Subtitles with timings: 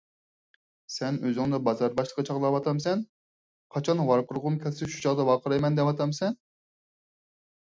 [0.93, 3.03] سەن ئۆزۈڭنى بازار باشلىقى چاغلاۋاتامسەن؟!
[3.77, 6.41] قاچان ۋارقىرىغۇم كەلسە شۇ چاغدا ۋارقىرايمەن دەۋاتامسەن؟!